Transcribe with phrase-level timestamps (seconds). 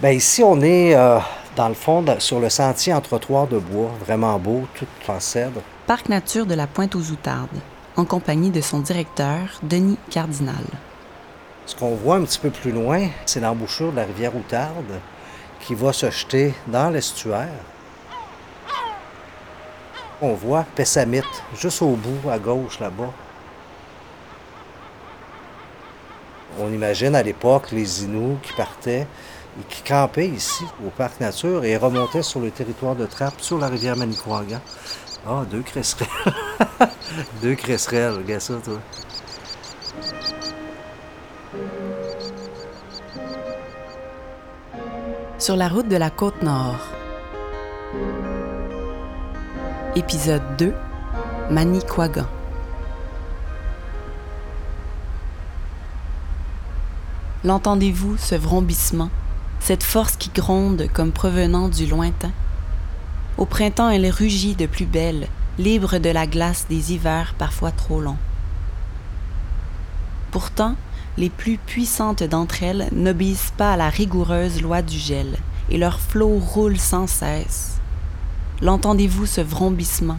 [0.00, 1.18] Bien, ici, on est euh,
[1.56, 5.60] dans le fond sur le sentier en trottoir de bois, vraiment beau, tout en cèdre.
[5.86, 7.60] Parc nature de la Pointe aux Outardes,
[7.96, 10.64] en compagnie de son directeur, Denis Cardinal.
[11.66, 15.00] Ce qu'on voit un petit peu plus loin, c'est l'embouchure de la rivière Outarde
[15.60, 17.60] qui va se jeter dans l'estuaire.
[20.22, 21.20] On voit Pessamit,
[21.54, 23.12] juste au bout, à gauche, là-bas.
[26.58, 29.06] On imagine à l'époque les Inuits qui partaient
[29.58, 33.68] et qui ici, au parc nature, et remontaient sur le territoire de Trappes, sur la
[33.68, 34.60] rivière Manicouagan.
[35.26, 36.08] Ah, deux cresserelles.
[37.42, 38.80] deux cresserelles, regarde ça, toi.
[45.38, 46.76] Sur la route de la côte nord.
[49.96, 50.72] Épisode 2
[51.50, 52.26] Manicouagan.
[57.42, 59.08] L'entendez-vous, ce vrombissement,
[59.60, 62.32] cette force qui gronde comme provenant du lointain?
[63.38, 68.00] Au printemps, elle rugit de plus belle, libre de la glace des hivers parfois trop
[68.00, 68.16] longs.
[70.30, 70.74] Pourtant,
[71.16, 75.36] les plus puissantes d'entre elles n'obéissent pas à la rigoureuse loi du gel,
[75.68, 77.78] et leur flot roule sans cesse.
[78.62, 80.18] L'entendez-vous ce vrombissement?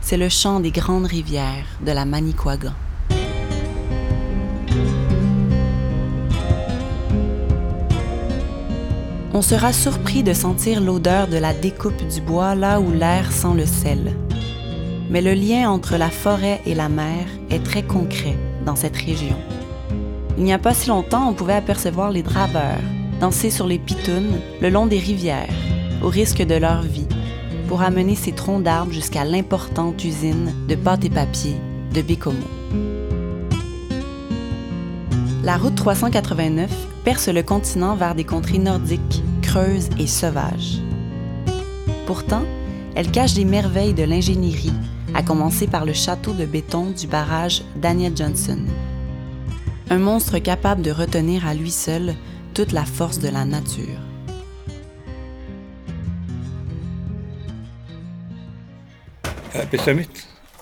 [0.00, 2.74] C'est le chant des grandes rivières de la Manicouagan.
[9.34, 13.54] On sera surpris de sentir l'odeur de la découpe du bois là où l'air sent
[13.56, 14.14] le sel.
[15.08, 19.36] Mais le lien entre la forêt et la mer est très concret dans cette région.
[20.36, 22.80] Il n'y a pas si longtemps, on pouvait apercevoir les draveurs
[23.22, 25.54] danser sur les pitounes le long des rivières,
[26.02, 27.06] au risque de leur vie,
[27.68, 31.54] pour amener ces troncs d'arbres jusqu'à l'importante usine de pâte et papier
[31.94, 32.91] de Bécomo.
[35.44, 36.70] La route 389
[37.04, 40.78] perce le continent vers des contrées nordiques, creuses et sauvages.
[42.06, 42.44] Pourtant,
[42.94, 44.72] elle cache des merveilles de l'ingénierie,
[45.14, 48.60] à commencer par le château de béton du barrage Daniel Johnson.
[49.90, 52.14] Un monstre capable de retenir à lui seul
[52.54, 53.98] toute la force de la nature.
[59.56, 60.08] Euh, Pessamit,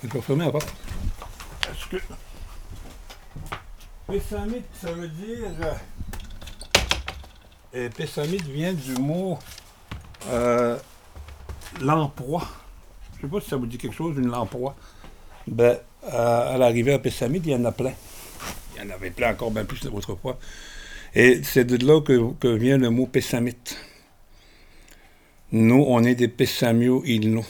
[0.02, 0.72] il faut fermer la porte.
[1.70, 1.98] Est-ce
[4.10, 4.18] que.
[4.18, 5.48] Pessamit, ça veut dire.
[5.62, 5.74] euh,
[7.86, 9.38] Et Pessamit vient du mot.
[10.28, 10.78] euh,
[11.80, 12.46] lamproie.
[13.16, 14.76] Je sais pas si ça vous dit quelque chose, une lamproie.
[15.46, 17.94] Ben, à, à l'arrivée à Pessamit, il y en a plein.
[18.76, 20.38] Il y en avait plein encore bien plus autrefois.
[21.14, 23.56] Et c'est de là que, vient le mot Pessamit.
[25.52, 27.44] Nous, on est des Pessamio Ilno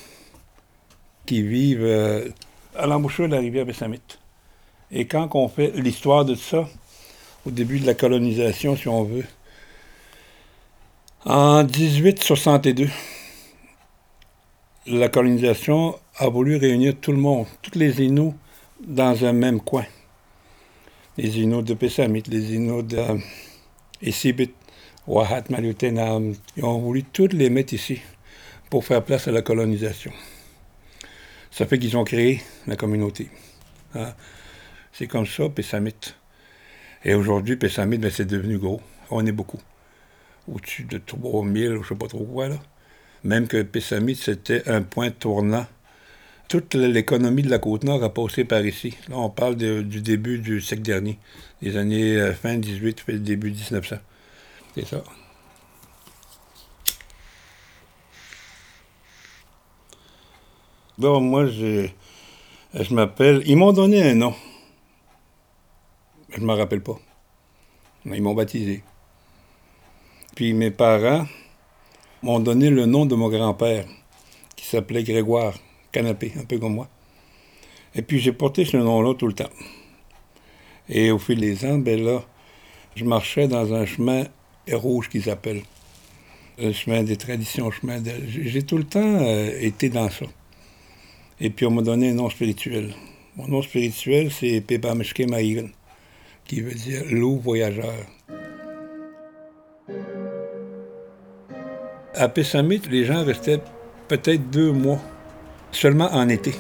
[1.26, 2.28] qui vivent euh,
[2.76, 4.00] à l'embouchure de la rivière Bessamit.
[4.92, 6.68] Et quand on fait l'histoire de ça,
[7.46, 9.24] au début de la colonisation, si on veut,
[11.24, 12.88] en 1862,
[14.86, 18.34] la colonisation a voulu réunir tout le monde, tous les Inuits,
[18.80, 19.84] dans un même coin.
[21.16, 23.18] Les Inuits de Pessamit, les Inuits de euh,
[24.02, 24.52] Essibit,
[25.06, 28.00] Wahat, Malutenam, ils ont voulu tous les mettre ici
[28.70, 30.12] pour faire place à la colonisation.
[31.50, 33.28] Ça fait qu'ils ont créé la communauté.
[33.94, 34.14] Hein.
[34.92, 35.94] C'est comme ça, Pessamit.
[37.04, 38.80] Et aujourd'hui, Pessamit, ben, c'est devenu gros.
[39.10, 39.60] On est beaucoup.
[40.48, 42.56] Au-dessus de 3000, je ne sais pas trop quoi, là.
[43.24, 45.66] Même que Pessamit, c'était un point tournant.
[46.48, 48.96] Toute l'économie de la Côte-Nord a passé par ici.
[49.08, 51.18] Là, on parle du début du siècle dernier.
[51.62, 53.96] Les années euh, fin 18, fait début 1900.
[54.74, 55.04] C'est ça.
[60.98, 61.88] Bon, moi, je
[62.90, 63.42] m'appelle.
[63.46, 64.34] Ils m'ont donné un nom.
[66.32, 66.98] Je ne me rappelle pas.
[68.06, 68.82] Ils m'ont baptisé.
[70.36, 71.26] Puis mes parents
[72.22, 73.84] m'ont donné le nom de mon grand-père,
[74.56, 75.54] qui s'appelait Grégoire
[75.92, 76.88] Canapé, un peu comme moi.
[77.94, 79.50] Et puis j'ai porté ce nom-là tout le temps.
[80.88, 82.22] Et au fil des ans, ben là,
[82.94, 84.24] je marchais dans un chemin
[84.70, 85.62] rouge qu'ils appellent.
[86.58, 88.12] Le chemin des traditions, chemin de...
[88.28, 90.26] J'ai tout le temps euh, été dans ça.
[91.40, 92.94] Et puis on m'a donné un nom spirituel.
[93.36, 95.68] Mon nom spirituel, c'est Pepameshke Maïgan,
[96.50, 97.94] qui veut dire loup voyageur.
[102.12, 103.60] À Pessamit, les gens restaient
[104.08, 104.98] peut-être deux mois,
[105.70, 106.52] seulement en été.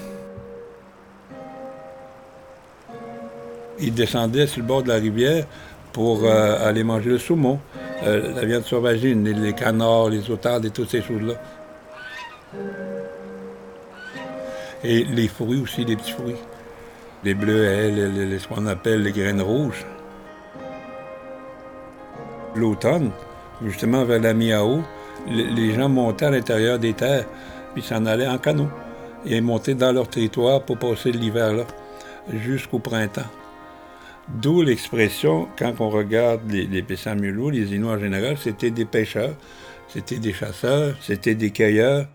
[3.80, 5.44] Ils descendaient sur le bord de la rivière
[5.92, 7.58] pour euh, aller manger le saumon,
[8.04, 11.34] euh, la viande sauvagine, les, les canards, les otards et toutes ces choses-là.
[14.84, 16.36] Et les fruits aussi, les petits fruits.
[17.24, 19.84] Les bleuets, les- les- ce qu'on appelle les graines rouges.
[22.56, 23.10] L'automne,
[23.64, 24.82] justement vers la Miao,
[25.28, 27.26] les gens montaient à l'intérieur des terres,
[27.74, 28.68] puis s'en allaient en canot.
[29.26, 31.64] Et montaient dans leur territoire pour passer l'hiver là,
[32.32, 33.28] jusqu'au printemps.
[34.28, 36.82] D'où l'expression, quand on regarde les, les
[37.50, 39.34] les Inuits en général, c'était des pêcheurs,
[39.88, 42.06] c'était des chasseurs, c'était des cueilleurs.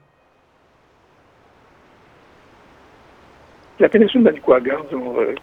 [3.79, 5.35] La péninsule Manicouagan euh,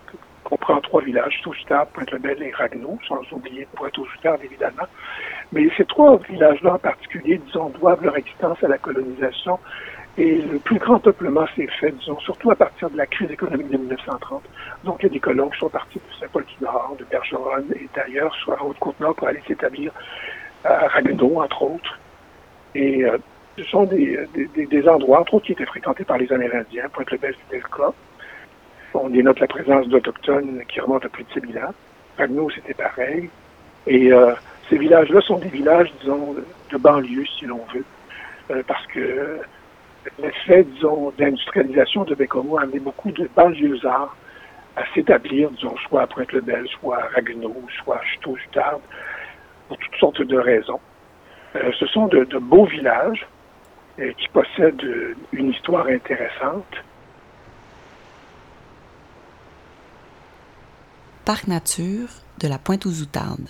[0.45, 4.87] comprend trois villages, Toustard, Pointe-le-Bel et Ragno, sans oublier Pointe-aux-Jutard, évidemment.
[5.53, 9.59] Mais ces trois villages-là en particulier, disons, doivent leur existence à la colonisation
[10.19, 13.71] et le plus grand peuplement s'est fait, disons, surtout à partir de la crise économique
[13.71, 14.43] de 1930.
[14.85, 18.35] Donc, il y a des colons qui sont partis de Saint-Paul-du-Nord, de Bergeron et d'ailleurs,
[18.37, 19.93] soit en Haute-Côte-Nord pour aller s'établir
[20.65, 21.99] à Ragueneau, entre autres.
[22.75, 23.17] Et euh,
[23.57, 24.19] ce sont des,
[24.89, 26.89] endroits, entre autres, qui étaient fréquentés par les Amérindiens.
[26.93, 27.93] Pointe-le-Bel, c'était le cas.
[28.95, 31.75] On dénote la présence d'Autochtones qui remontent à plus de 6000 ans.
[32.19, 33.31] Ragueneau, c'était pareil.
[33.87, 34.33] Et euh,
[34.69, 36.37] ces villages-là sont des villages, disons,
[36.71, 37.85] de banlieue, si l'on veut,
[38.51, 39.41] euh, parce que
[40.19, 44.17] l'effet, disons, d'industrialisation de Bécomo a amené beaucoup de banlieusards
[44.77, 48.81] à s'établir, disons, soit à Pointe-le-Bel, soit à Ragueneau, soit à Château-Jutard,
[49.69, 50.81] pour toutes sortes de raisons.
[51.57, 53.27] Euh, ce sont de, beaux villages
[53.99, 54.87] euh, qui possèdent
[55.33, 56.75] une histoire intéressante.
[61.25, 62.09] Parc nature
[62.41, 63.49] de la Pointe aux Outardes.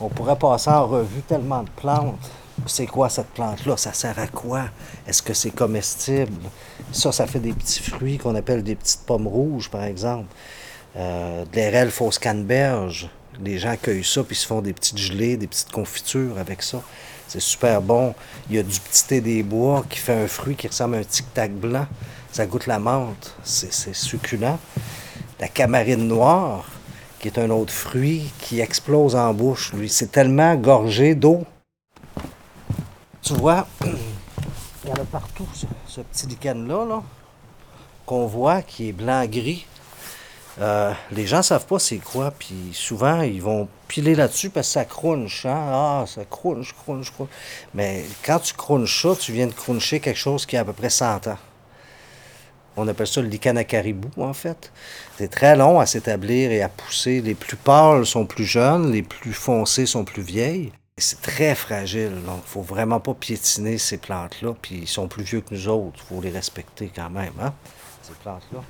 [0.00, 2.30] On pourrait passer en revue tellement de plantes
[2.66, 3.76] c'est quoi cette plante-là?
[3.76, 4.64] Ça sert à quoi?
[5.06, 6.48] Est-ce que c'est comestible?
[6.92, 10.28] Ça, ça fait des petits fruits qu'on appelle des petites pommes rouges, par exemple.
[10.96, 13.08] Euh, de l'érel fausse canneberge.
[13.40, 16.82] Les gens cueillent ça puis se font des petites gelées, des petites confitures avec ça.
[17.26, 18.14] C'est super bon.
[18.50, 20.98] Il y a du petit thé des bois qui fait un fruit qui ressemble à
[20.98, 21.86] un tic-tac blanc.
[22.30, 23.34] Ça goûte la menthe.
[23.42, 24.58] C'est succulent.
[25.40, 26.66] La camarine noire,
[27.22, 29.72] qui est un autre fruit qui explose en bouche.
[29.72, 31.46] Lui, c'est tellement gorgé d'eau
[33.22, 35.46] tu vois, il y en a partout,
[35.86, 37.02] ce, petit lichen-là,
[38.04, 39.64] qu'on voit, qui est blanc-gris.
[40.60, 44.66] Euh, les gens ne savent pas c'est quoi, puis souvent, ils vont piler là-dessus parce
[44.66, 45.46] que ça crunche.
[45.46, 45.70] Hein?
[45.72, 47.28] Ah, ça crunche, crunche, crunche.
[47.74, 50.72] Mais quand tu crunches ça, tu viens de cruncher quelque chose qui a à peu
[50.72, 51.38] près 100 ans.
[52.76, 54.72] On appelle ça le lichen à caribou, en fait.
[55.18, 57.20] C'est très long à s'établir et à pousser.
[57.20, 60.72] Les plus pâles sont plus jeunes, les plus foncés sont plus vieilles.
[60.96, 64.54] C'est très fragile, donc il faut vraiment pas piétiner ces plantes-là.
[64.60, 67.52] Puis ils sont plus vieux que nous autres, il faut les respecter quand même, hein,
[68.02, 68.60] ces plantes-là.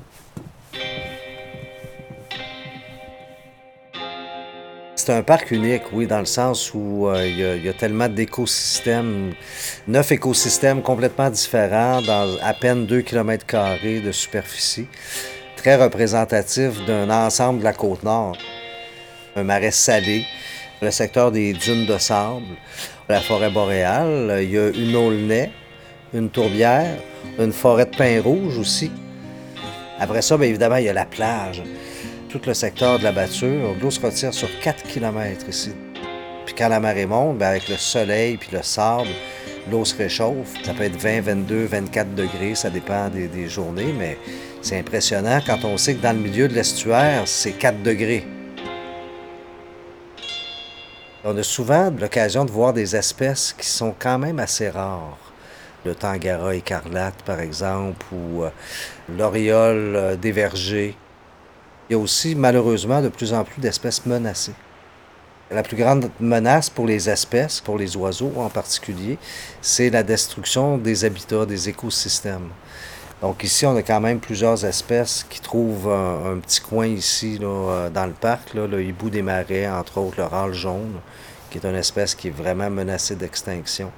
[5.05, 9.33] C'est un parc unique, oui, dans le sens où euh, il y, a tellement d'écosystèmes,
[9.89, 13.45] neuf écosystèmes complètement différents dans à peine 2 km
[13.83, 14.87] de superficie,
[15.57, 18.39] très représentatif d'un ensemble de la côte nord.
[19.35, 20.25] Un marais salé,
[20.81, 22.55] le secteur des dunes de sable,
[23.09, 24.39] la forêt boréale.
[24.41, 25.51] Il y a une aulnaie,
[26.15, 26.97] une tourbière,
[27.41, 28.93] une forêt de pin rouge aussi.
[29.99, 31.61] Après ça, bien évidemment, il y a la plage.
[32.33, 35.73] Tout le secteur de la batture, l'eau se retire sur 4 km ici.
[36.47, 39.11] Puis quand la marée monte, bien, avec le soleil puis le sable,
[39.71, 40.55] l'eau se réchauffe.
[40.65, 44.17] Ça peut être 20, 22, 24 degrés, ça dépend des, des journées, mais
[44.63, 48.27] c'est impressionnant quand on sait que dans le milieu de l'estuaire, c'est 4 degrés.
[51.25, 55.19] On a souvent l'occasion de voir des espèces qui sont quand même assez rares.
[55.85, 58.51] Le tangara écarlate, par exemple, ou euh,
[59.19, 60.97] l'oriole euh, des vergers.
[61.93, 64.55] Il y a aussi, malheureusement, de plus en plus d'espèces menacées.
[65.51, 69.19] La plus grande menace pour les espèces, pour les oiseaux en particulier,
[69.61, 72.49] c'est la destruction des habitats, des écosystèmes.
[73.21, 77.91] Donc ici, on a quand même plusieurs espèces qui trouvent un, petit coin ici euh,
[77.91, 80.95] dans le parc, le hibou des marais, entre autres le râle jaune,
[81.51, 83.93] qui est une espèce qui est vraiment menacée d'extinction.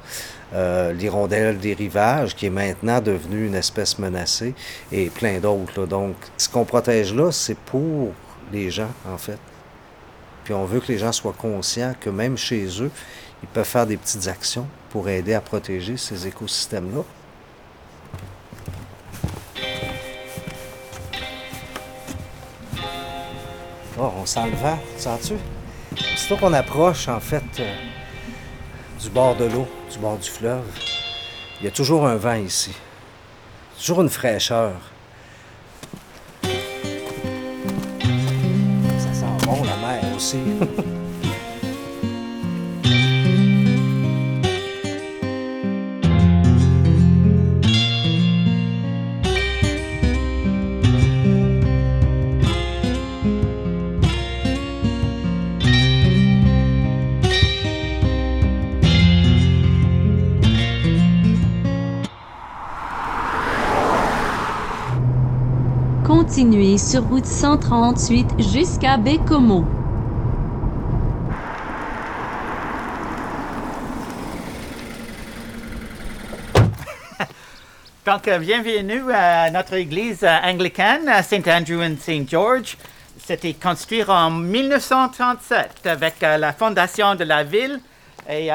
[0.52, 4.54] Euh, l'hirondelle des rivages, qui est maintenant devenue une espèce menacée,
[4.92, 5.86] et plein d'autres.
[5.86, 8.12] Donc, ce qu'on protège là, c'est pour
[8.52, 9.38] les gens, en fait.
[10.44, 12.90] Puis on veut que les gens soient conscients que même chez eux,
[13.42, 17.02] ils peuvent faire des petites actions pour aider à protéger ces écosystèmes-là.
[23.98, 25.34] Oh, on sent le vent, sens-tu?
[26.14, 27.74] Aussitôt qu'on approche, en fait, euh,
[29.04, 30.64] du bord de l'eau, du bord du fleuve,
[31.61, 32.73] il y a toujours un vent ici.
[33.76, 34.73] Toujours une fraîcheur.
[36.42, 36.49] Ça
[39.12, 40.38] sent bon la mer aussi.
[66.84, 69.64] sur route 138 jusqu'à Bécomo.
[78.04, 81.48] Donc, euh, bienvenue à notre église euh, anglicane, St.
[81.48, 82.28] Andrew and St.
[82.28, 82.76] George.
[83.18, 87.80] C'était construit en 1937 avec euh, la fondation de la ville
[88.28, 88.50] et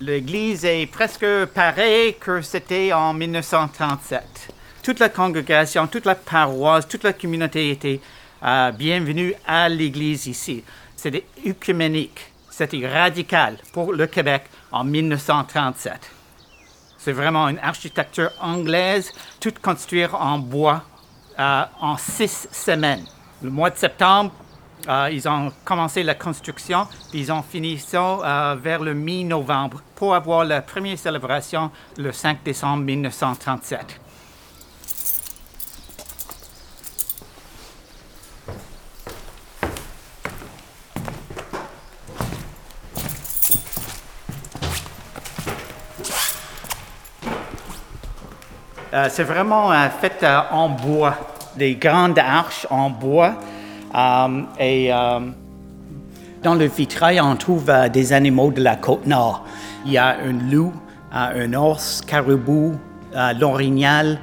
[0.00, 4.55] l'église est presque pareille que c'était en 1937.
[4.86, 8.00] Toute la congrégation, toute la paroisse, toute la communauté était
[8.78, 10.62] bienvenue à l'église ici.
[10.94, 16.08] C'était œcuménique, c'était radical pour le Québec en 1937.
[16.98, 20.84] C'est vraiment une architecture anglaise, toute construite en bois
[21.36, 23.06] euh, en six semaines.
[23.42, 24.30] Le mois de septembre,
[24.88, 30.14] euh, ils ont commencé la construction, ils ont fini ça euh, vers le mi-novembre pour
[30.14, 34.05] avoir la première célébration le 5 décembre 1937.
[48.96, 51.16] Euh, c'est vraiment euh, fait euh, en bois,
[51.54, 53.34] des grandes arches en bois.
[54.58, 54.90] et
[56.42, 59.44] dans le vitrail, on trouve des animaux de la côte nord.
[59.84, 60.72] Il y a un loup,
[61.12, 62.74] un ours, caribou,
[63.40, 64.18] l'orignal,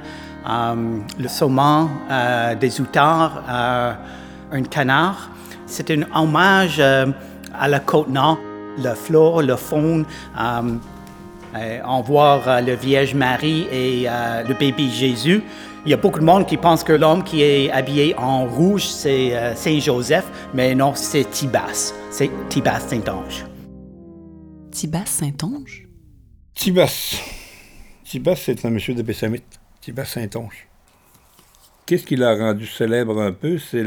[0.46, 1.90] le saumon,
[2.60, 5.30] des outards, un canard.
[5.66, 8.38] C'est un hommage à la côte nord,
[8.78, 10.06] la flore, le faune.
[11.54, 15.42] Euh, on voit euh, le Vierge Marie et euh, le bébé Jésus.
[15.86, 18.86] Il y a beaucoup de monde qui pense que l'homme qui est habillé en rouge,
[18.86, 21.92] c'est Saint Joseph, mais non, c'est Tibas.
[22.10, 23.44] C'est Tibas Saint-Onge.
[24.70, 25.86] Tibas Saint-Onge?
[26.54, 27.20] Tibas.
[28.02, 29.42] Tibas, c'est un monsieur de Bessamit.
[29.82, 30.66] Tibas Saint-Onge.
[31.84, 33.58] Qu'est-ce qui l'a rendu célèbre un peu?
[33.58, 33.84] C'est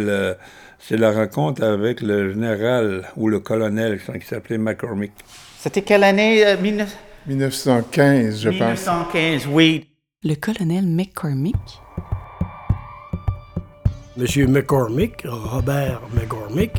[0.98, 5.14] la rencontre avec le général ou le colonel qui s'appelait McCormick.
[5.58, 6.44] C'était quelle année?
[7.28, 8.60] 1915, je pense.
[8.60, 9.86] 1915, oui.
[10.24, 11.56] Le colonel McCormick.
[14.16, 16.72] Monsieur McCormick, Robert McCormick,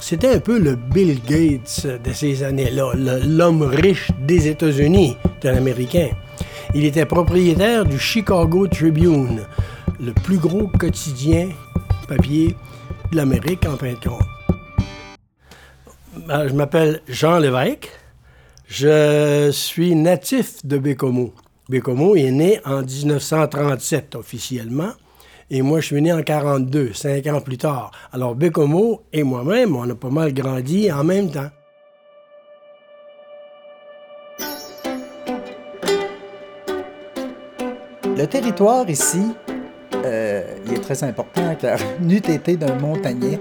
[0.00, 2.92] c'était un peu le Bill Gates de ces années-là,
[3.24, 6.08] l'homme riche des États-Unis, d'un Américain.
[6.74, 9.46] Il était propriétaire du Chicago Tribune,
[10.00, 11.48] le plus gros quotidien
[12.08, 12.56] papier
[13.12, 14.26] de l'Amérique en fin de compte.
[16.26, 17.99] Ben, je m'appelle Jean Lévesque.
[18.72, 21.34] Je suis natif de Bécomo.
[21.68, 24.92] Bécomo est né en 1937 officiellement.
[25.50, 27.90] Et moi, je suis né en 42, cinq ans plus tard.
[28.12, 31.50] Alors, Bécomo et moi-même, on a pas mal grandi en même temps.
[38.04, 39.32] Le territoire ici,
[40.04, 43.40] euh, il est très important car n'eût été d'un montagnier,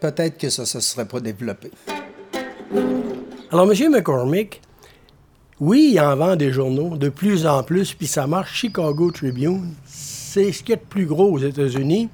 [0.00, 1.70] peut-être que ça ne se serait pas développé.
[3.52, 3.90] Alors, M.
[3.90, 4.60] McCormick,
[5.58, 8.54] oui, il en vend des journaux de plus en plus, puis ça marche.
[8.54, 12.08] Chicago Tribune, c'est ce qu'il y a de plus gros aux États-Unis.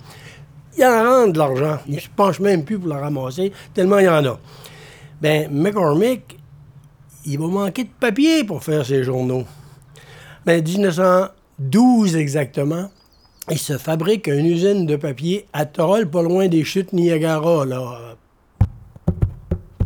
[0.78, 1.78] Il en rend de l'argent.
[1.88, 4.40] Il ne se penche même plus pour le ramasser, tellement il y en a.
[5.20, 6.38] Ben, McCormick,
[7.26, 9.44] il va manquer de papier pour faire ses journaux.
[10.46, 12.90] Ben, 1912 exactement,
[13.50, 18.16] il se fabrique une usine de papier à Toll, pas loin des chutes Niagara, là,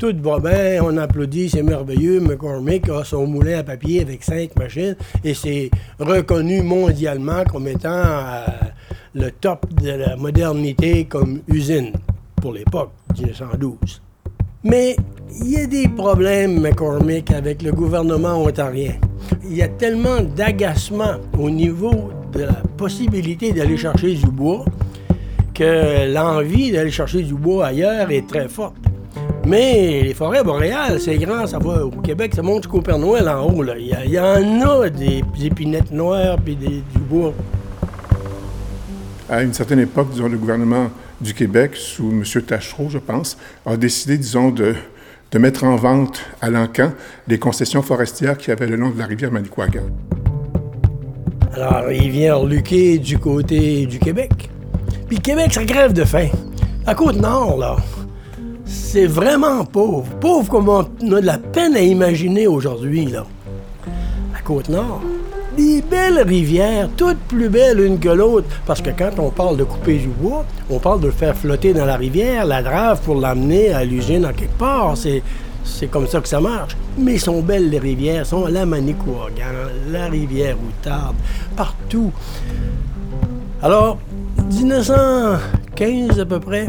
[0.00, 2.20] tout va bien, on applaudit, c'est merveilleux.
[2.20, 7.90] McCormick a son moulin à papier avec cinq machines et c'est reconnu mondialement comme étant
[7.90, 8.46] euh,
[9.14, 11.92] le top de la modernité comme usine
[12.36, 14.00] pour l'époque, 1912.
[14.64, 14.96] Mais
[15.42, 18.94] il y a des problèmes, McCormick, avec le gouvernement ontarien.
[19.44, 24.64] Il y a tellement d'agacement au niveau de la possibilité d'aller chercher du bois
[25.52, 28.89] que l'envie d'aller chercher du bois ailleurs est très forte.
[29.46, 33.28] Mais les forêts boréales, c'est grand, ça va au Québec, ça monte jusqu'au Père Noël
[33.28, 33.64] en haut.
[33.76, 37.32] Il, y en a des épinettes noires puis du bois.
[39.28, 42.24] À une certaine époque, disons, le gouvernement du Québec, sous M.
[42.42, 44.74] Tachereau, je pense, a décidé, disons, de,
[45.30, 46.92] de mettre en vente à l'encan
[47.28, 49.84] les concessions forestières qui avaient le long de la rivière Manicouagan.
[51.54, 54.50] Alors, il vient reluquer du côté du Québec.
[55.08, 56.28] Puis le Québec, ça grève de faim.
[56.86, 57.76] La côte nord, là,
[58.70, 60.06] c'est vraiment pauvre.
[60.20, 63.26] Pauvre comme on a de la peine à imaginer aujourd'hui, là.
[64.32, 65.00] La Côte-Nord,
[65.56, 68.46] des belles rivières, toutes plus belles l'une que l'autre.
[68.66, 71.72] Parce que quand on parle de couper du bois, on parle de le faire flotter
[71.72, 74.96] dans la rivière, la drave pour l'amener à l'usine en quelque part.
[74.96, 75.22] C'est,
[75.64, 76.76] c'est comme ça que ça marche.
[76.96, 79.52] Mais sont belles les rivières, sont la Manicouagan,
[79.90, 81.16] la rivière Outarde,
[81.56, 82.12] partout.
[83.62, 83.98] Alors,
[84.50, 86.66] 1915 à peu près,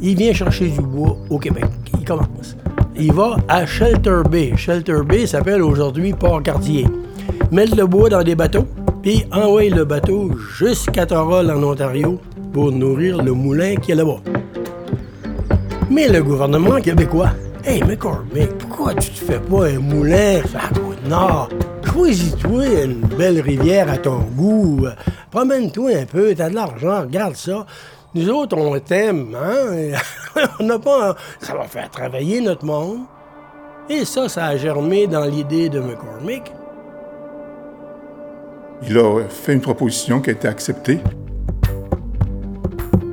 [0.00, 1.64] il vient chercher du bois au Québec.
[1.98, 2.56] Il commence.
[2.96, 4.52] Il va à Shelter Bay.
[4.56, 6.86] Shelter Bay s'appelle aujourd'hui Port-Cartier.
[7.50, 8.66] Mettre le bois dans des bateaux,
[9.02, 12.18] puis envoyer le bateau jusqu'à Torol en Ontario
[12.52, 14.20] pour nourrir le moulin qui est là-bas.
[15.90, 17.30] Mais le gouvernement québécois,
[17.64, 21.50] hey McCormick, pourquoi tu te fais pas un moulin à Côte-Nord?
[21.84, 24.86] Choisis-toi une belle rivière à ton goût.
[25.30, 27.66] Promène-toi un peu, t'as de l'argent, regarde ça.
[28.16, 29.92] Nous autres, on t'aime, hein?
[30.58, 31.14] on n'a pas.
[31.38, 33.00] Ça va faire travailler notre monde.
[33.90, 36.50] Et ça, ça a germé dans l'idée de McCormick.
[38.88, 41.00] Il a fait une proposition qui a été acceptée.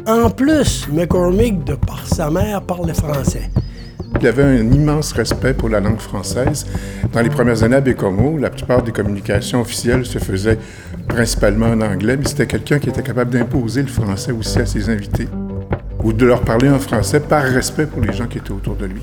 [0.08, 3.50] En plus, McCormick, de par sa mère, parlait français.
[4.22, 6.66] Il avait un immense respect pour la langue française.
[7.12, 10.60] Dans les premières années à Bécomo, la plupart des communications officielles se faisaient
[11.08, 14.90] principalement en anglais, mais c'était quelqu'un qui était capable d'imposer le français aussi à ses
[14.90, 15.28] invités,
[16.04, 18.86] ou de leur parler en français par respect pour les gens qui étaient autour de
[18.86, 19.02] lui.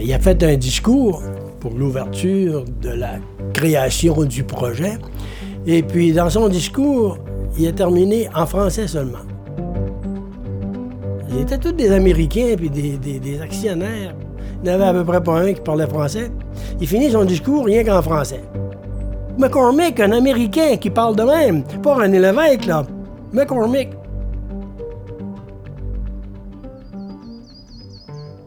[0.00, 1.22] Il a fait un discours
[1.60, 3.14] pour l'ouverture de la
[3.54, 4.98] création du projet,
[5.66, 7.18] et puis dans son discours,
[7.58, 9.24] il a terminé en français seulement.
[11.30, 14.14] Ils étaient tous des Américains puis des, actionnaires.
[14.62, 16.30] Il n'y avait à peu près pas un qui parlait français.
[16.80, 18.42] Il finit son discours rien qu'en français.
[19.38, 22.86] McCormick, un Américain qui parle de même, pas un Lévesque, là.
[23.32, 23.90] McCormick.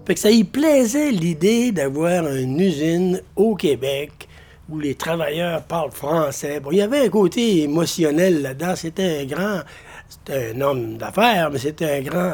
[0.06, 4.28] Fait que ça y plaisait l'idée d'avoir une usine au Québec
[4.68, 6.60] où les travailleurs parlent français.
[6.60, 8.76] Bon, il y avait un côté émotionnel là-dedans.
[8.76, 9.60] C'était un grand.
[10.08, 12.34] C'était un homme d'affaires, mais c'était un grand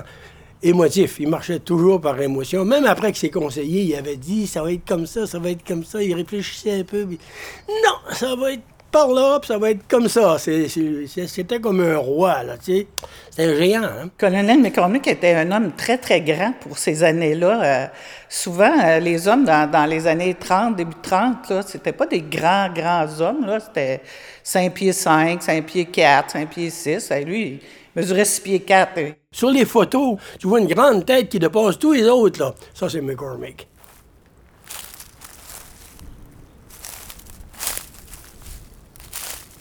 [0.65, 1.17] émotif.
[1.19, 2.65] Il marchait toujours par émotion.
[2.65, 5.51] Même après que ses conseillers il avait dit ça va être comme ça, ça va
[5.51, 7.03] être comme ça, il réfléchissait un peu.
[7.03, 8.63] non, ça va être
[8.95, 10.37] par là, puis ça va être comme ça.
[10.37, 12.87] C'était comme un roi, là, tu sais.
[13.29, 13.83] C'était un géant.
[13.83, 14.09] Hein?
[14.17, 17.63] Colonel McCormick était un homme très, très grand pour ces années-là.
[17.63, 17.87] Euh,
[18.29, 22.69] souvent, euh, les hommes dans, les années 30, début 30, là, c'était pas des grands,
[22.73, 23.59] grands hommes, là.
[23.59, 23.99] C'était
[24.41, 27.11] 5 pieds 5, 5 pieds 4, 5 pieds 6.
[27.11, 27.59] Et lui,
[27.95, 28.99] mesurait 6 pieds 4.
[29.31, 32.55] Sur les photos, tu vois une grande tête qui dépasse tous les autres, là.
[32.73, 33.67] Ça, c'est McCormick.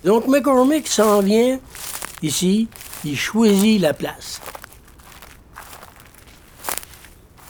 [0.05, 1.59] Donc, McCormick s'en vient
[2.23, 2.68] ici,
[3.05, 4.40] il choisit la place.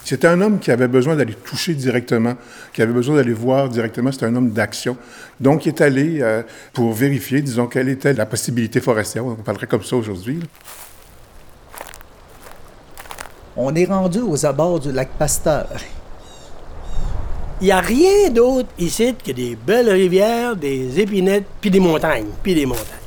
[0.04, 2.34] C'était un homme qui avait besoin d'aller toucher directement,
[2.74, 4.12] qui avait besoin d'aller voir directement.
[4.12, 4.96] C'était un homme d'action.
[5.40, 9.24] Donc, il est allé euh, pour vérifier, disons, quelle était la possibilité forestière.
[9.24, 10.40] On parlerait comme ça aujourd'hui.
[13.56, 15.68] On est rendu aux abords du lac Pasteur.
[17.60, 22.26] Il n'y a rien d'autre ici que des belles rivières, des épinettes, puis des montagnes,
[22.42, 23.03] puis des montagnes.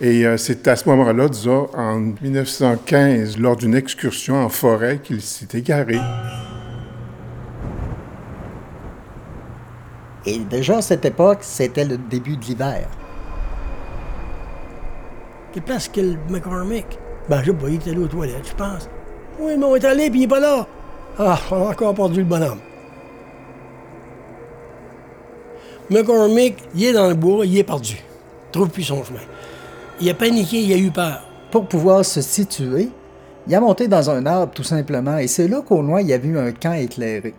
[0.00, 5.22] Et euh, c'est à ce moment-là, disons, en 1915, lors d'une excursion en forêt, qu'il
[5.22, 5.98] s'est égaré.
[10.26, 12.88] Et déjà à cette époque, c'était le début de l'hiver.
[15.52, 16.98] Quelle place que le McCormick?
[17.30, 18.90] Ben, je sais pas, il était allé aux toilettes, je pense.
[19.38, 20.66] Oui, mais on est allé, puis il n'est pas là.
[21.18, 22.58] Ah, on a encore perdu le bonhomme.
[25.88, 27.94] McCormick, il est dans le bois, il est perdu.
[27.94, 29.20] Il trouve plus son chemin.
[29.98, 31.22] Il a paniqué, il a eu peur.
[31.50, 32.90] Pour pouvoir se situer,
[33.46, 36.12] il a monté dans un arbre tout simplement, et c'est là qu'au loin, il y
[36.12, 37.34] a vu un camp éclairé.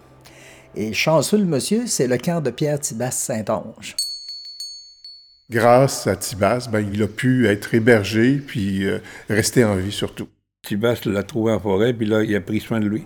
[0.75, 3.95] Et chanceux le monsieur, c'est le camp de Pierre Tibas Saint-Onge.
[5.49, 10.27] Grâce à Tibas, ben, il a pu être hébergé puis euh, rester en vie surtout.
[10.63, 13.05] Tibas l'a trouvé en forêt, puis là, il a pris soin de lui.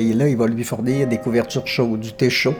[0.00, 2.54] Et là, il va lui fournir des couvertures chaudes, du thé chaud.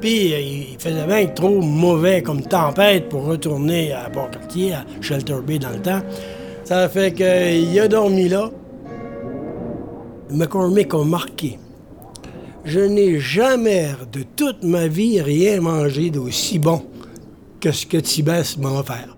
[0.00, 5.38] Puis euh, il faisait bien trop mauvais comme tempête pour retourner à Port-Cartier, à Shelter
[5.46, 6.02] Bay dans le temps.
[6.64, 8.50] Ça fait qu'il a dormi là.
[10.30, 11.58] McCormick a marqué.
[12.64, 16.82] Je n'ai jamais de toute ma vie rien mangé d'aussi bon
[17.60, 19.16] que ce que Tibas m'a offert.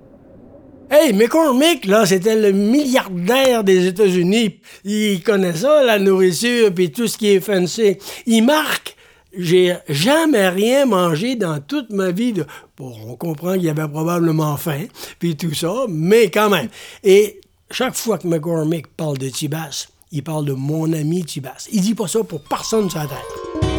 [0.93, 4.61] Hey, McCormick, là, c'était le milliardaire des États-Unis.
[4.85, 7.97] Il connaît ça, la nourriture, puis tout ce qui est fancy.
[8.27, 8.97] Il marque
[9.37, 12.35] j'ai jamais rien mangé dans toute ma vie.
[12.77, 14.85] Bon, on comprend qu'il y avait probablement faim,
[15.19, 16.69] puis tout ça, mais quand même.
[17.05, 17.41] Et
[17.71, 21.69] chaque fois que McCormick parle de Tibas, il parle de mon ami Tibas.
[21.73, 23.71] Il dit pas ça pour personne sur la Terre.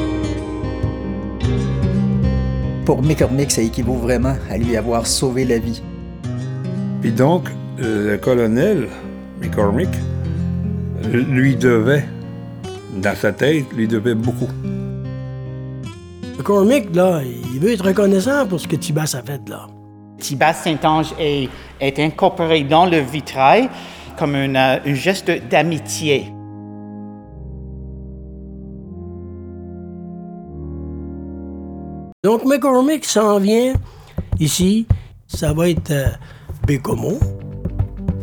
[2.85, 5.81] Pour McCormick, ça équivaut vraiment à lui avoir sauvé la vie.
[7.01, 8.87] Puis donc, le colonel
[9.41, 9.89] McCormick
[11.11, 12.05] lui devait,
[12.95, 14.49] dans sa tête, lui devait beaucoup.
[16.37, 19.67] McCormick, là, il veut être reconnaissant pour ce que Tibas a fait, là.
[20.19, 23.69] Tibas Saint-Ange est, est incorporé dans le vitrail
[24.17, 26.31] comme une, euh, un geste d'amitié.
[32.23, 33.73] Donc, McCormick s'en vient
[34.39, 34.85] ici.
[35.27, 36.07] Ça va être euh,
[36.67, 37.17] Bécomo.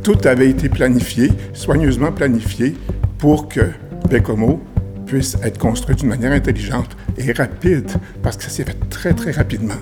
[0.04, 2.76] Tout avait été planifié, soigneusement planifié,
[3.18, 3.72] pour que
[4.08, 4.60] Bécomo
[5.04, 7.90] puisse être construit d'une manière intelligente et rapide,
[8.22, 9.74] parce que ça s'est fait très, très rapidement.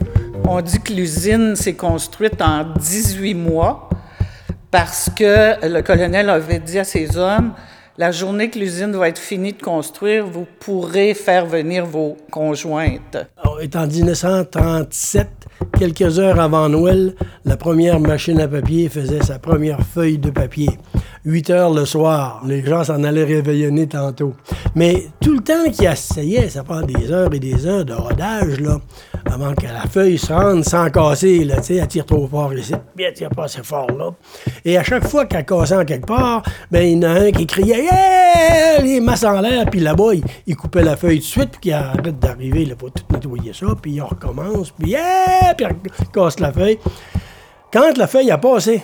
[0.49, 3.89] On dit que l'usine s'est construite en 18 mois
[4.71, 7.53] parce que le colonel avait dit à ses hommes,
[7.99, 13.17] la journée que l'usine va être finie de construire, vous pourrez faire venir vos conjointes.
[13.43, 15.29] On est en 1937,
[15.79, 17.15] quelques heures avant Noël,
[17.47, 20.69] la première machine à papier faisait sa première feuille de papier.
[21.27, 24.35] 8 heures le soir, les gens s'en allaient réveillonner tantôt.
[24.77, 28.61] Mais tout le temps qu'ils essayaient, ça prend des heures et des heures de rodage,
[28.61, 28.79] là,
[29.25, 32.55] avant que la feuille se rende sans casser, là, tu sais, elle tire trop fort
[32.55, 34.13] ici, puis elle tire pas assez fort là.
[34.65, 37.33] Et à chaque fois qu'elle cassait en quelque part, ben il y en a un
[37.33, 38.83] qui criait Yeah!
[38.83, 41.61] Les masses en l'air, puis là-bas, il, il coupait la feuille tout de suite, puis
[41.61, 45.55] qu'il arrête d'arriver, il faut tout nettoyer ça, puis il recommence, puis yeah!
[45.57, 45.67] Puis
[45.99, 46.79] il casse la feuille.
[47.73, 48.81] Quand la feuille a passé,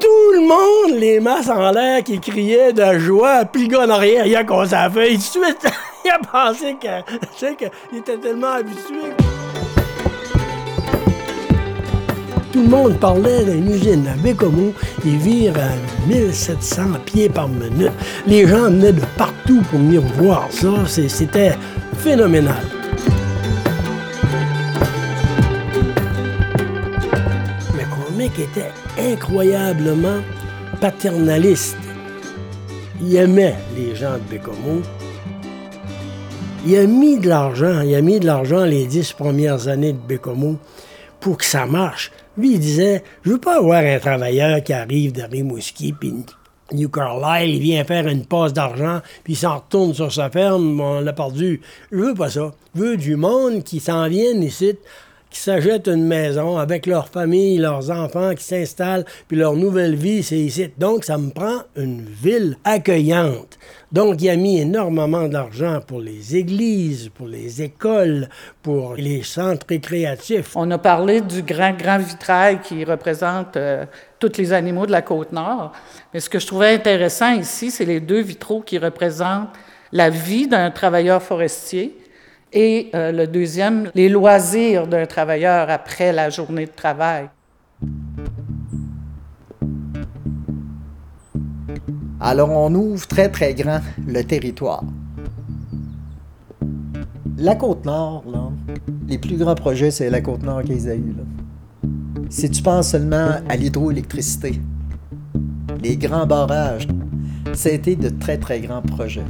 [0.00, 4.26] tout le monde, les masses en l'air qui criaient de joie, puis gars en arrière,
[4.26, 5.72] il a cassé la feuille tout de suite.
[6.04, 9.12] il a pensé qu'il était tellement habitué.
[12.52, 14.74] Tout le monde parlait d'une usine à Bécomo.
[15.06, 17.92] Ils vire à 1700 pieds par minute.
[18.26, 20.68] Les gens venaient de partout pour venir voir ça.
[20.86, 21.56] C'était
[21.98, 22.62] phénoménal.
[28.32, 30.20] McCormick était incroyablement
[30.80, 31.76] paternaliste.
[33.00, 34.82] Il aimait les gens de Bécomo.
[36.64, 39.98] Il a mis de l'argent, il a mis de l'argent les dix premières années de
[39.98, 40.56] Bécomo
[41.20, 42.12] pour que ça marche.
[42.36, 46.14] Lui, il disait, je veux pas avoir un travailleur qui arrive de Rimouski, puis
[46.72, 50.80] New Carlisle, il vient faire une passe d'argent, puis il s'en retourne sur sa ferme,
[50.80, 51.60] on l'a perdu.
[51.90, 52.52] Je veux pas ça.
[52.74, 54.76] Je veux du monde qui s'en vienne ici,
[55.32, 60.22] qui s'achètent une maison avec leur famille, leurs enfants, qui s'installent, puis leur nouvelle vie,
[60.22, 60.70] c'est ici.
[60.76, 63.58] Donc, ça me prend une ville accueillante.
[63.90, 68.28] Donc, il a mis énormément d'argent pour les églises, pour les écoles,
[68.62, 70.54] pour les centres récréatifs.
[70.54, 73.86] On a parlé du grand, grand vitrail qui représente euh,
[74.18, 75.72] tous les animaux de la Côte-Nord.
[76.12, 79.48] Mais ce que je trouvais intéressant ici, c'est les deux vitraux qui représentent
[79.92, 81.96] la vie d'un travailleur forestier
[82.52, 87.28] et euh, le deuxième, les loisirs d'un travailleur après la journée de travail.
[92.20, 94.84] Alors on ouvre très très grand le territoire.
[97.36, 98.50] La côte nord, là,
[99.08, 101.14] les plus grands projets, c'est la côte nord qu'ils ont eu.
[102.30, 104.60] Si tu penses seulement à l'hydroélectricité,
[105.82, 106.86] les grands barrages,
[107.52, 109.24] ça a été de très très grands projets.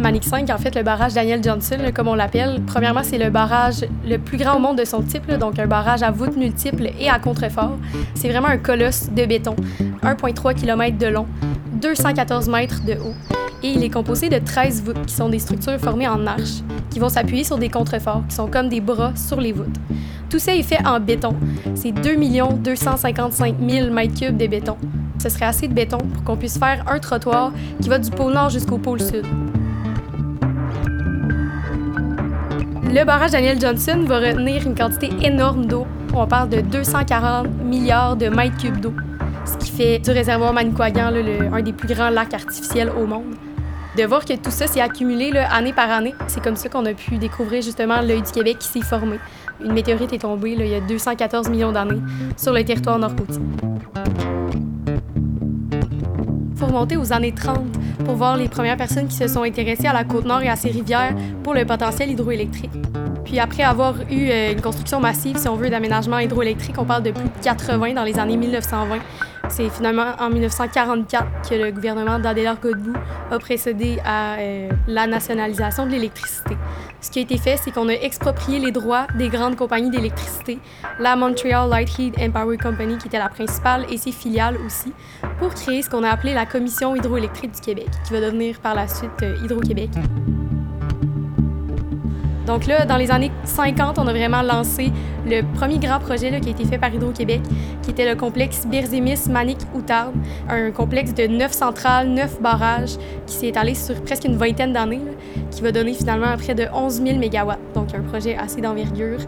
[0.00, 3.84] Manic 5, en fait, le barrage Daniel Johnson, comme on l'appelle, premièrement, c'est le barrage
[4.08, 7.10] le plus grand au monde de son type, donc un barrage à voûte multiple et
[7.10, 7.76] à contrefort.
[8.14, 9.54] C'est vraiment un colosse de béton,
[10.02, 11.26] 1,3 km de long,
[11.82, 13.14] 214 mètres de haut.
[13.62, 16.98] Et il est composé de 13 voûtes, qui sont des structures formées en arches, qui
[16.98, 19.76] vont s'appuyer sur des contreforts, qui sont comme des bras sur les voûtes.
[20.30, 21.36] Tout ça est fait en béton.
[21.74, 22.16] C'est 2
[22.62, 24.78] 255 000 mètres cubes de béton.
[25.22, 28.32] Ce serait assez de béton pour qu'on puisse faire un trottoir qui va du pôle
[28.32, 29.26] nord jusqu'au pôle sud.
[32.92, 35.86] Le barrage Daniel Johnson va retenir une quantité énorme d'eau.
[36.12, 38.92] On parle de 240 milliards de mètres cubes d'eau,
[39.44, 41.20] ce qui fait du réservoir Manicouagan là,
[41.52, 43.36] un des plus grands lacs artificiels au monde.
[43.96, 46.92] De voir que tout ça s'est accumulé année par année, c'est comme ça qu'on a
[46.92, 49.20] pu découvrir justement l'œil du Québec qui s'est formé.
[49.64, 52.02] Une météorite est tombée il y a 214 millions d'années
[52.36, 53.40] sur le territoire nord-côtier.
[56.70, 57.58] Remonter aux années 30
[58.04, 60.70] pour voir les premières personnes qui se sont intéressées à la Côte-Nord et à ses
[60.70, 62.70] rivières pour le potentiel hydroélectrique.
[63.24, 67.02] Puis après avoir eu euh, une construction massive, si on veut, d'aménagement hydroélectrique, on parle
[67.02, 68.98] de plus de 80 dans les années 1920.
[69.48, 72.96] C'est finalement en 1944 que le gouvernement d'Adélard Godbout
[73.30, 76.56] a procédé à euh, la nationalisation de l'électricité.
[77.00, 80.58] Ce qui a été fait, c'est qu'on a exproprié les droits des grandes compagnies d'électricité,
[80.98, 84.92] la Montreal Light Heat and Power Company, qui était la principale, et ses filiales aussi,
[85.38, 88.74] pour créer ce qu'on a appelé la Commission hydroélectrique du Québec, qui va devenir par
[88.74, 89.90] la suite euh, Hydro-Québec.
[92.46, 94.92] Donc là, dans les années 50, on a vraiment lancé
[95.26, 97.42] le premier grand projet qui a été fait par Hydro-Québec,
[97.82, 100.14] qui était le complexe Birzémis-Manic-Outarde,
[100.48, 105.02] un complexe de neuf centrales, neuf barrages, qui s'est étalé sur presque une vingtaine d'années,
[105.50, 107.52] qui va donner finalement près de 11 000 MW.
[107.74, 109.20] Donc un projet assez d'envergure.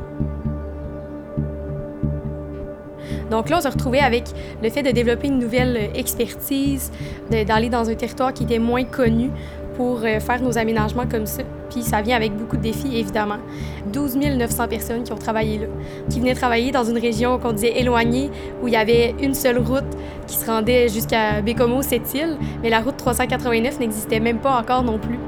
[3.31, 4.25] Donc là, on s'est retrouvé avec
[4.62, 6.92] le fait de développer une nouvelle expertise,
[7.31, 9.31] d'aller dans un territoire qui était moins connu
[9.77, 11.43] pour euh, faire nos aménagements comme ça.
[11.71, 13.39] Puis ça vient avec beaucoup de défis, évidemment.
[13.93, 15.67] 12 900 personnes qui ont travaillé là,
[16.11, 18.31] qui venaient travailler dans une région qu'on disait éloignée,
[18.63, 19.85] où il y avait une seule route
[20.27, 24.83] qui se rendait jusqu'à Bécomo, cette île, mais la route 389 n'existait même pas encore
[24.83, 25.19] non plus.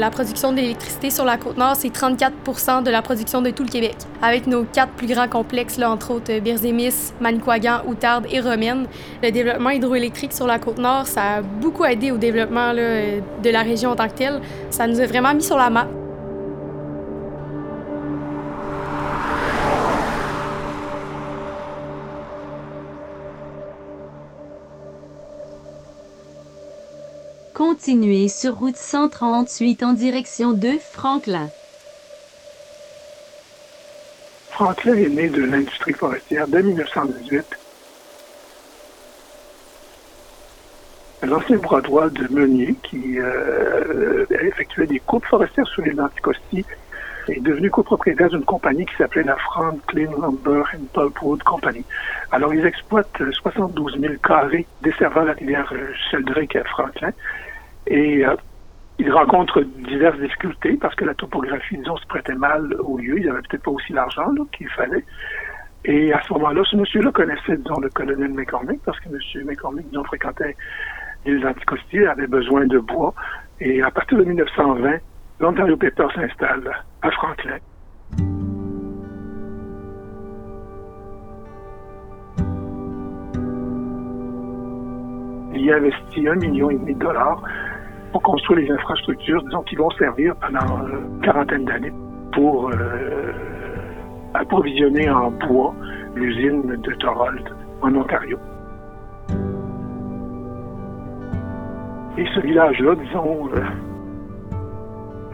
[0.00, 3.68] La production d'électricité sur la côte nord, c'est 34% de la production de tout le
[3.68, 3.96] Québec.
[4.22, 8.86] Avec nos quatre plus grands complexes, là, entre autres Birzémis, Manicouagan, Outarde et Romaine,
[9.22, 13.02] le développement hydroélectrique sur la côte nord, ça a beaucoup aidé au développement là,
[13.42, 14.40] de la région en tant que telle.
[14.70, 15.86] Ça nous a vraiment mis sur la map.
[27.82, 31.48] Continuez sur route 138 en direction de Franklin.
[34.50, 37.42] Franklin est né de l'industrie forestière dès 1918.
[41.22, 46.66] L'ancien bras droit de Meunier, qui euh, effectuait des coupes forestières sur les Anticosti,
[47.28, 51.82] est devenu copropriétaire d'une compagnie qui s'appelait la Franklin Lumber and Pulpwood Company.
[52.30, 55.72] Alors, ils exploitent 72 000 carrés desservant la rivière
[56.10, 57.12] Sheldrake à Franklin.
[57.90, 58.36] Et euh,
[59.00, 63.18] il rencontre diverses difficultés parce que la topographie, disons, se prêtait mal au lieu.
[63.18, 65.04] Il n'y avait peut-être pas aussi l'argent qu'il fallait.
[65.84, 69.46] Et à ce moment-là, ce monsieur-là connaissait, disons, le colonel McCormick parce que M.
[69.46, 70.56] McCormick, disons, fréquentait
[71.26, 73.14] les anticostiers, avait besoin de bois.
[73.60, 74.98] Et à partir de 1920,
[75.40, 76.70] l'Ontario Paper s'installe
[77.02, 77.58] à Franklin.
[85.54, 87.42] Il y investit un million et demi de dollars
[88.12, 91.92] pour construire les infrastructures, disons, qui vont servir pendant une quarantaine d'années
[92.32, 93.32] pour euh,
[94.34, 95.74] approvisionner en bois
[96.14, 97.48] l'usine de Thorold
[97.82, 98.38] en Ontario.
[102.18, 103.62] Et ce village-là, disons, euh,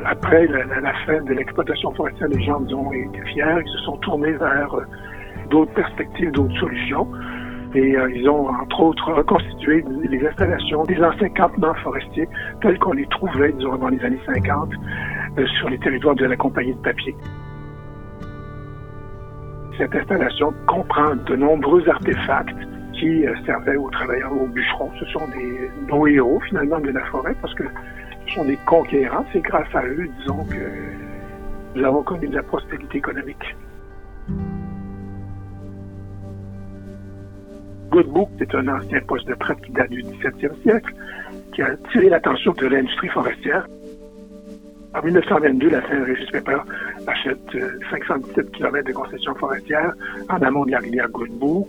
[0.05, 4.33] après la, fin de l'exploitation forestière, les gens, disons, étaient fiers, ils se sont tournés
[4.33, 4.85] vers euh,
[5.51, 7.09] d'autres perspectives, d'autres solutions.
[7.75, 12.29] Et euh, ils ont, entre autres, reconstitué les installations des anciens campements forestiers
[12.63, 14.71] tels qu'on les trouvait, disons, dans les années 50
[15.39, 17.15] euh, sur les territoires de la compagnie de papier.
[19.77, 22.57] Cette installation comprend de nombreux artefacts
[22.95, 24.91] qui euh, servaient aux travailleurs, aux bûcherons.
[24.99, 27.65] Ce sont des, nos héros, finalement, de la forêt, parce que
[28.29, 29.25] ce sont des conquérants.
[29.33, 33.55] C'est grâce à eux, disons, que nous avons connu de la prospérité économique.
[37.91, 40.95] Godbout, c'est un ancien poste de prêtre qui date du 17e siècle,
[41.53, 43.67] qui a attiré l'attention de l'industrie forestière.
[44.95, 46.59] En 1922, la Saint-Régis Pepper
[47.07, 47.39] achète
[47.91, 49.93] 517 euh, km de concessions forestières
[50.31, 51.69] en amont de la rivière Godbout.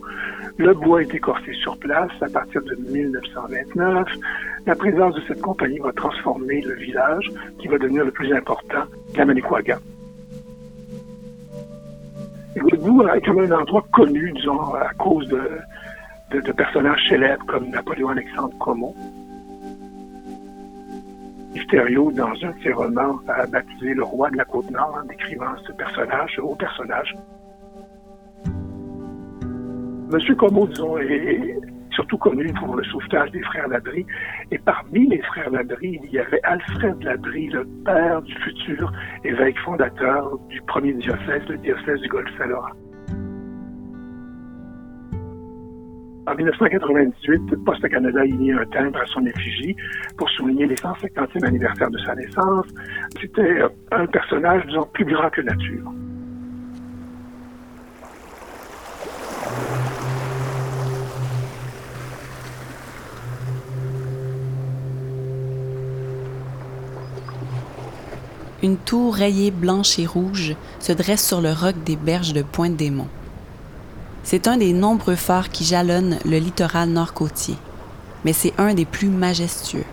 [0.58, 4.08] Le bois est écorcé sur place à partir de 1929.
[4.66, 8.84] La présence de cette compagnie va transformer le village qui va devenir le plus important
[9.16, 9.80] la Manicouagan.
[12.56, 15.42] Godbout est quand même un endroit connu, disons, à cause de,
[16.32, 18.96] de, personnages célèbres comme Napoléon-Alexandre Comont.
[21.54, 25.56] Mysterio, dans un de ses romans, a baptisé le roi de la Côte-Nord en décrivant
[25.66, 27.16] ce personnage, ce haut personnage.
[30.12, 31.58] Monsieur Como, disons, est
[31.92, 34.06] surtout connu pour le sauvetage des frères Labrie.
[34.52, 38.92] Et parmi les frères Labrie, il y avait Alfred Labrie, le père du futur
[39.24, 42.76] évêque fondateur du premier diocèse, le diocèse du Golfe-Saint-Laurent.
[46.28, 49.74] En 1998, Poste Canada a mis un timbre à son effigie
[50.18, 52.66] pour souligner les 150e anniversaire de sa naissance.
[53.22, 53.62] C'était
[53.94, 55.90] un personnage, disons, plus grand que nature.
[68.62, 73.17] Une tour rayée blanche et rouge se dresse sur le roc des berges de Pointe-des-Monts.
[74.30, 77.56] C'est un des nombreux phares qui jalonnent le littoral nord-côtier,
[78.26, 79.86] mais c'est un des plus majestueux.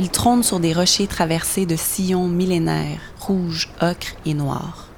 [0.00, 4.88] Il trône sur des rochers traversés de sillons millénaires, rouges, ocre et noirs.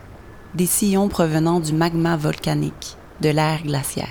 [0.55, 4.09] Des sillons provenant du magma volcanique, de l'ère glaciaire.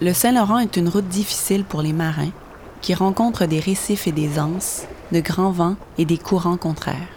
[0.00, 2.32] Le Saint-Laurent est une route difficile pour les marins
[2.80, 7.14] qui rencontrent des récifs et des anses, de grands vents et des courants contraires.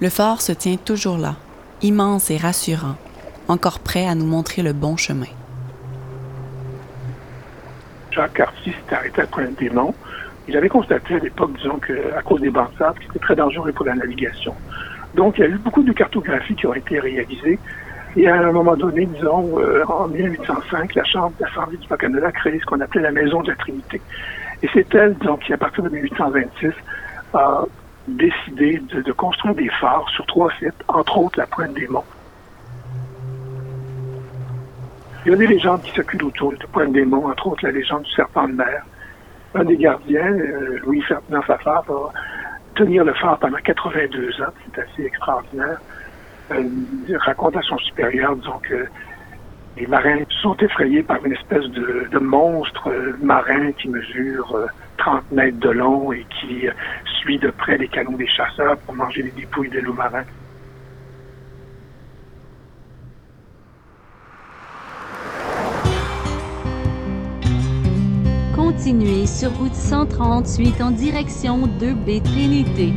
[0.00, 1.36] Le phare se tient toujours là,
[1.82, 2.96] immense et rassurant,
[3.48, 5.26] encore prêt à nous montrer le bon chemin.
[8.10, 9.94] Jacques Cartier s'est arrêté à Pointe-des-Monts.
[10.48, 13.72] Il avait constaté à l'époque, disons, qu'à cause des bancs de sable, c'était très dangereux
[13.72, 14.54] pour la navigation.
[15.14, 17.58] Donc, il y a eu beaucoup de cartographies qui ont été réalisées.
[18.16, 22.58] Et à un moment donné, disons, euh, en 1805, la Chambre d'Assemblée du Bas-Canada créé
[22.58, 24.00] ce qu'on appelait la Maison de la Trinité.
[24.62, 26.72] Et c'est elle, donc, qui, à partir de 1826,
[27.34, 27.64] a
[28.08, 32.04] décidé de, de construire des phares sur trois sites, entre autres la Pointe des Monts.
[35.24, 37.72] Il y a des légendes qui circulent autour de Pointe des Monts, entre autres la
[37.72, 38.84] légende du serpent de mer.
[39.54, 42.12] Un des gardiens, euh, Louis Ferdinand Fafard, va
[42.74, 44.46] tenir le phare pendant 82 ans.
[44.64, 45.80] C'est assez extraordinaire.
[46.52, 46.62] Euh,
[47.08, 48.86] il raconte à son supérieur, disons que
[49.78, 54.66] les marins sont effrayés par une espèce de, monstre euh, marin qui mesure euh,
[54.98, 56.72] 30 mètres de long et qui euh,
[57.20, 60.24] suit de près les canons des chasseurs pour manger les dépouilles des loups marins.
[68.88, 72.94] Sur route 138 en direction de B Trinité.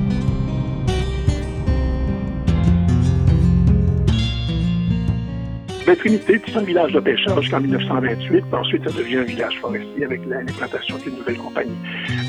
[5.85, 9.59] La Trinité est un village de pêcheurs jusqu'en 1928, puis ensuite ça devient un village
[9.59, 11.75] forestier avec l'implantation d'une nouvelle compagnie.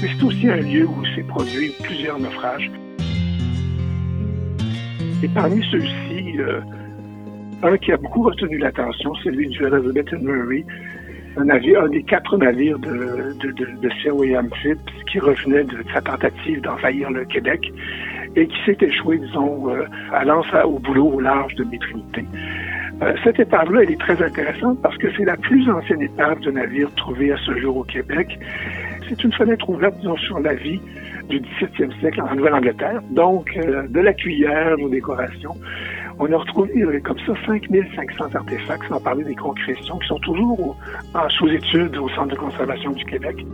[0.03, 2.68] Mais c'est aussi un lieu où s'est produit plusieurs naufrages.
[5.22, 6.61] Et parmi ceux-ci, euh,
[7.62, 10.64] un qui a beaucoup retenu l'attention, c'est celui du Elizabeth Murray,
[11.37, 14.79] un navire, un des quatre navires de, de, de, de Sir William Phipps
[15.11, 17.73] qui revenait de sa tentative d'envahir le Québec
[18.37, 22.25] et qui s'est échoué, disons, euh, allant au boulot au large de Trinité.
[23.03, 26.51] Euh, cette épave-là, elle est très intéressante parce que c'est la plus ancienne épave de
[26.51, 28.38] navire trouvée à ce jour au Québec.
[29.09, 30.81] C'est une fenêtre ouverte, disons, sur la vie
[31.29, 33.01] du 17e siècle en Nouvelle-Angleterre.
[33.11, 35.55] Donc, euh, de la cuillère aux décorations.
[36.24, 40.61] On a retrouvé euh, comme ça 5500 artefacts, sans parler des concrétions, qui sont toujours
[40.68, 40.76] au-
[41.18, 43.44] en sous-étude au Centre de conservation du Québec.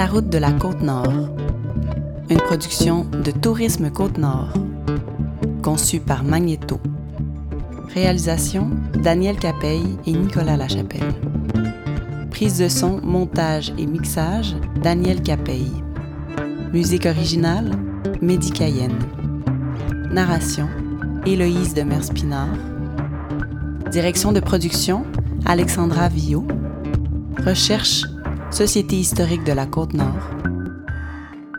[0.00, 1.12] La route de la Côte-Nord.
[2.30, 4.54] Une production de Tourisme Côte-Nord.
[5.62, 6.80] Conçue par Magneto.
[7.92, 8.70] Réalisation
[9.02, 11.12] Daniel Capeille et Nicolas Lachapelle.
[12.30, 15.84] Prise de son, montage et mixage Daniel Capeille.
[16.72, 17.70] Musique originale
[18.22, 18.98] Mehdi Cayenne.
[20.10, 20.70] Narration
[21.26, 22.56] Héloïse de Merspinard.
[23.90, 25.04] Direction de production
[25.44, 26.46] Alexandra Villot.
[27.44, 28.06] Recherche
[28.50, 30.28] Société historique de la Côte-Nord,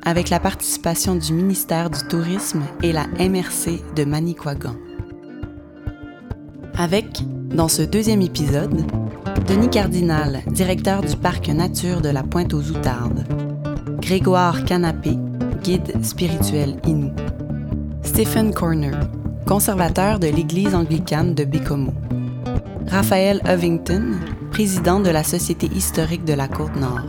[0.04, 4.76] avec la participation du ministère du Tourisme et la MRC de Manicouagan.
[6.76, 7.06] Avec,
[7.50, 8.86] dans ce deuxième épisode,
[9.48, 13.26] Denis Cardinal, directeur du parc nature de la Pointe aux Outardes,
[14.02, 15.18] Grégoire Canapé,
[15.64, 17.14] guide spirituel Inou,
[18.04, 19.00] Stephen Corner,
[19.48, 21.94] conservateur de l'Église anglicane de Bécomo,
[22.88, 24.20] Raphaël Ovington,
[24.62, 27.08] président de la Société historique de la Côte-Nord.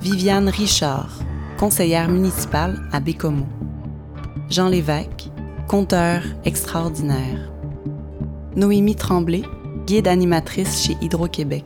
[0.00, 1.20] Viviane Richard,
[1.60, 3.46] conseillère municipale à Bécomo.
[4.50, 5.30] Jean Lévesque,
[5.68, 7.52] conteur extraordinaire.
[8.56, 9.42] Noémie Tremblay,
[9.86, 11.64] guide animatrice chez Hydro-Québec.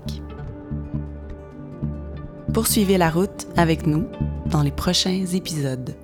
[2.52, 4.04] Poursuivez la route avec nous
[4.50, 5.94] dans les prochains épisodes.